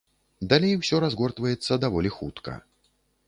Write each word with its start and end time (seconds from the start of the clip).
Далей 0.53 0.73
усё 0.79 1.01
разгортваецца 1.03 1.79
даволі 1.85 2.09
хутка. 2.17 2.57